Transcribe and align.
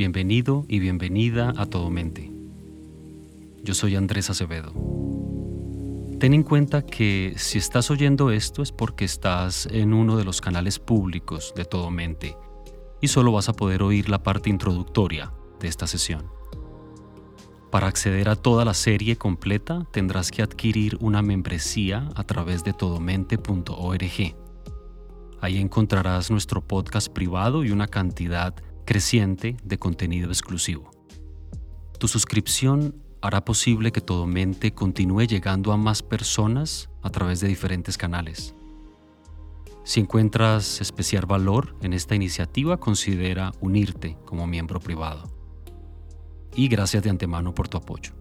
Bienvenido 0.00 0.64
y 0.66 0.78
bienvenida 0.78 1.52
a 1.58 1.66
Todo 1.66 1.90
Mente. 1.90 2.32
Yo 3.62 3.74
soy 3.74 3.96
Andrés 3.96 4.30
Acevedo. 4.30 4.72
Ten 6.18 6.32
en 6.32 6.42
cuenta 6.42 6.86
que 6.86 7.34
si 7.36 7.58
estás 7.58 7.90
oyendo 7.90 8.30
esto 8.30 8.62
es 8.62 8.72
porque 8.72 9.04
estás 9.04 9.66
en 9.66 9.92
uno 9.92 10.16
de 10.16 10.24
los 10.24 10.40
canales 10.40 10.78
públicos 10.78 11.52
de 11.54 11.66
Todo 11.66 11.90
Mente 11.90 12.34
y 13.02 13.08
solo 13.08 13.32
vas 13.32 13.50
a 13.50 13.52
poder 13.52 13.82
oír 13.82 14.08
la 14.08 14.22
parte 14.22 14.48
introductoria 14.48 15.34
de 15.60 15.68
esta 15.68 15.86
sesión. 15.86 16.30
Para 17.70 17.86
acceder 17.86 18.30
a 18.30 18.36
toda 18.36 18.64
la 18.64 18.72
serie 18.72 19.16
completa 19.16 19.86
tendrás 19.92 20.30
que 20.30 20.40
adquirir 20.40 20.96
una 21.02 21.20
membresía 21.20 22.08
a 22.14 22.24
través 22.24 22.64
de 22.64 22.72
todomente.org. 22.72 24.34
Ahí 25.42 25.58
encontrarás 25.58 26.30
nuestro 26.30 26.62
podcast 26.62 27.12
privado 27.12 27.64
y 27.64 27.70
una 27.70 27.86
cantidad 27.86 28.54
creciente 28.90 29.56
de 29.62 29.78
contenido 29.78 30.30
exclusivo. 30.30 30.90
Tu 32.00 32.08
suscripción 32.08 32.96
hará 33.20 33.44
posible 33.44 33.92
que 33.92 34.00
Todo 34.00 34.26
Mente 34.26 34.72
continúe 34.72 35.28
llegando 35.28 35.70
a 35.70 35.76
más 35.76 36.02
personas 36.02 36.90
a 37.00 37.10
través 37.10 37.38
de 37.38 37.46
diferentes 37.46 37.96
canales. 37.96 38.52
Si 39.84 40.00
encuentras 40.00 40.80
especial 40.80 41.24
valor 41.24 41.76
en 41.82 41.92
esta 41.92 42.16
iniciativa, 42.16 42.78
considera 42.78 43.52
unirte 43.60 44.16
como 44.24 44.48
miembro 44.48 44.80
privado. 44.80 45.30
Y 46.56 46.66
gracias 46.66 47.04
de 47.04 47.10
antemano 47.10 47.54
por 47.54 47.68
tu 47.68 47.78
apoyo. 47.78 48.19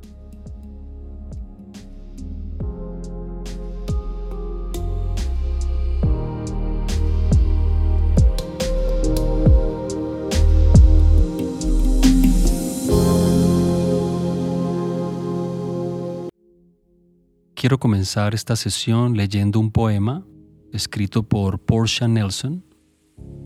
Quiero 17.60 17.78
comenzar 17.78 18.34
esta 18.34 18.56
sesión 18.56 19.18
leyendo 19.18 19.60
un 19.60 19.70
poema 19.70 20.26
escrito 20.72 21.24
por 21.24 21.60
Portia 21.60 22.08
Nelson 22.08 22.64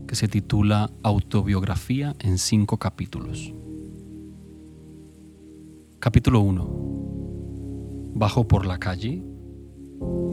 que 0.06 0.14
se 0.14 0.28
titula 0.28 0.88
Autobiografía 1.02 2.14
en 2.20 2.38
cinco 2.38 2.78
capítulos. 2.78 3.52
Capítulo 5.98 6.42
1. 6.42 8.12
Bajo 8.14 8.46
por 8.46 8.66
la 8.66 8.78
calle. 8.78 9.20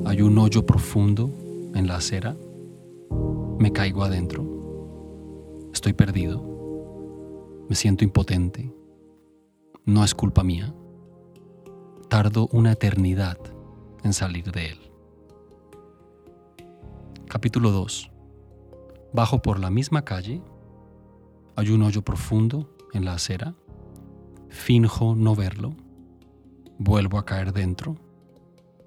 Hay 0.06 0.22
un 0.22 0.38
hoyo 0.38 0.64
profundo 0.64 1.32
en 1.74 1.88
la 1.88 1.96
acera. 1.96 2.38
Me 3.58 3.74
caigo 3.74 4.04
adentro. 4.04 4.46
Estoy 5.74 5.94
perdido. 5.94 7.66
Me 7.68 7.76
siento 7.76 8.04
impotente. 8.04 8.72
No 9.88 10.04
es 10.04 10.14
culpa 10.14 10.44
mía. 10.44 10.72
Tardo 12.10 12.48
una 12.52 12.74
eternidad 12.74 13.40
en 14.04 14.14
salir 14.14 14.52
de 14.52 14.72
él. 14.72 14.92
Capítulo 17.28 17.72
2. 17.72 18.12
Bajo 19.14 19.42
por 19.42 19.60
la 19.60 19.70
misma 19.70 20.04
calle. 20.04 20.42
Hay 21.56 21.70
un 21.70 21.82
hoyo 21.84 22.02
profundo 22.02 22.76
en 22.94 23.06
la 23.06 23.14
acera. 23.14 23.56
Finjo 24.50 25.16
no 25.16 25.36
verlo. 25.36 25.76
Vuelvo 26.78 27.18
a 27.18 27.26
caer 27.26 27.54
dentro. 27.54 27.96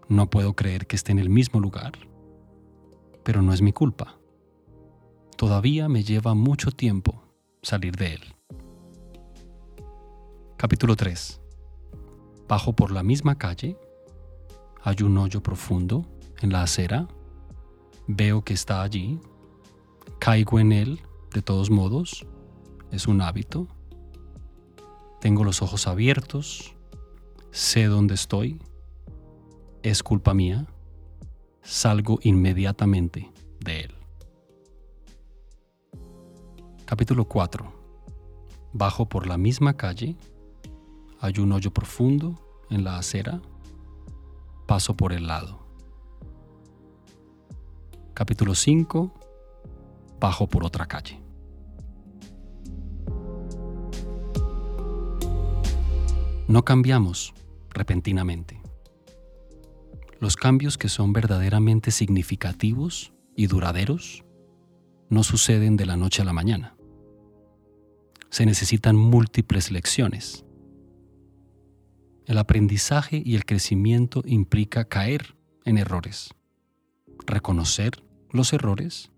No 0.08 0.28
puedo 0.28 0.54
creer 0.54 0.86
que 0.86 0.96
esté 0.96 1.12
en 1.12 1.18
el 1.18 1.30
mismo 1.30 1.60
lugar. 1.60 1.92
Pero 3.22 3.40
no 3.40 3.52
es 3.52 3.62
mi 3.62 3.72
culpa. 3.72 4.18
Todavía 5.36 5.88
me 5.88 6.04
lleva 6.04 6.34
mucho 6.34 6.70
tiempo 6.70 7.24
salir 7.62 7.96
de 7.96 8.14
él. 8.14 8.20
Capítulo 10.56 10.96
3. 10.96 11.40
Bajo 12.46 12.74
por 12.74 12.90
la 12.90 13.02
misma 13.02 13.36
calle 13.36 13.76
hay 14.84 15.02
un 15.02 15.16
hoyo 15.16 15.42
profundo 15.42 16.04
en 16.42 16.52
la 16.52 16.62
acera. 16.62 17.08
Veo 18.06 18.44
que 18.44 18.52
está 18.52 18.82
allí. 18.82 19.18
Caigo 20.18 20.60
en 20.60 20.72
él, 20.72 21.00
de 21.32 21.40
todos 21.40 21.70
modos. 21.70 22.26
Es 22.90 23.08
un 23.08 23.22
hábito. 23.22 23.66
Tengo 25.22 25.42
los 25.42 25.62
ojos 25.62 25.86
abiertos. 25.86 26.74
Sé 27.50 27.86
dónde 27.86 28.12
estoy. 28.12 28.60
Es 29.82 30.02
culpa 30.02 30.34
mía. 30.34 30.66
Salgo 31.62 32.18
inmediatamente 32.22 33.32
de 33.60 33.80
él. 33.80 33.94
Capítulo 36.84 37.24
4. 37.24 37.72
Bajo 38.74 39.08
por 39.08 39.26
la 39.26 39.38
misma 39.38 39.78
calle. 39.78 40.14
Hay 41.20 41.38
un 41.38 41.52
hoyo 41.52 41.72
profundo 41.72 42.38
en 42.68 42.84
la 42.84 42.98
acera 42.98 43.40
paso 44.66 44.96
por 44.96 45.12
el 45.12 45.26
lado. 45.26 45.66
Capítulo 48.14 48.54
5. 48.54 49.12
Bajo 50.20 50.46
por 50.46 50.64
otra 50.64 50.86
calle. 50.86 51.20
No 56.46 56.64
cambiamos 56.64 57.34
repentinamente. 57.70 58.60
Los 60.20 60.36
cambios 60.36 60.78
que 60.78 60.88
son 60.88 61.12
verdaderamente 61.12 61.90
significativos 61.90 63.12
y 63.36 63.46
duraderos 63.46 64.24
no 65.10 65.22
suceden 65.22 65.76
de 65.76 65.86
la 65.86 65.96
noche 65.96 66.22
a 66.22 66.24
la 66.24 66.32
mañana. 66.32 66.76
Se 68.30 68.46
necesitan 68.46 68.96
múltiples 68.96 69.70
lecciones 69.70 70.44
el 72.26 72.38
aprendizaje 72.38 73.22
y 73.24 73.34
el 73.34 73.44
crecimiento 73.44 74.22
implica 74.24 74.86
caer 74.86 75.36
en 75.64 75.78
errores, 75.78 76.34
reconocer 77.26 78.02
los 78.30 78.52
errores 78.52 79.10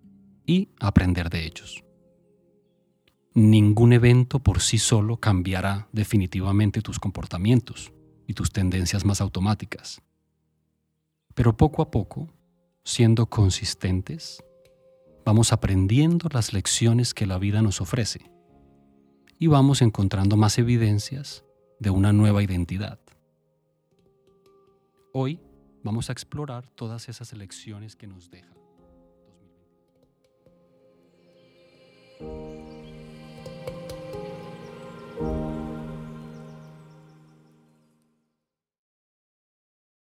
y 0.44 0.68
aprender 0.80 1.30
de 1.30 1.46
ellos. 1.46 1.84
Ningún 3.34 3.92
evento 3.92 4.38
por 4.38 4.60
sí 4.60 4.78
solo 4.78 5.18
cambiará 5.18 5.88
definitivamente 5.92 6.80
tus 6.80 6.98
comportamientos 6.98 7.92
y 8.26 8.34
tus 8.34 8.50
tendencias 8.50 9.04
más 9.04 9.20
automáticas. 9.20 10.00
Pero 11.34 11.56
poco 11.56 11.82
a 11.82 11.90
poco, 11.90 12.32
siendo 12.82 13.26
consistentes, 13.26 14.42
vamos 15.24 15.52
aprendiendo 15.52 16.28
las 16.32 16.52
lecciones 16.52 17.12
que 17.12 17.26
la 17.26 17.38
vida 17.38 17.60
nos 17.60 17.80
ofrece 17.80 18.30
y 19.38 19.48
vamos 19.48 19.82
encontrando 19.82 20.36
más 20.36 20.58
evidencias 20.58 21.45
de 21.78 21.90
una 21.90 22.12
nueva 22.12 22.42
identidad. 22.42 22.98
Hoy 25.12 25.40
vamos 25.82 26.08
a 26.08 26.12
explorar 26.12 26.68
todas 26.68 27.08
esas 27.08 27.32
elecciones 27.32 27.96
que 27.96 28.06
nos 28.06 28.30
deja. 28.30 28.54